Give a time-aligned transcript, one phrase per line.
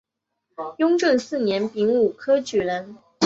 [0.79, 2.97] 雍正四年丙午科举人。